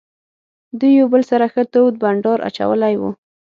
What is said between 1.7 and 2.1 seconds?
تود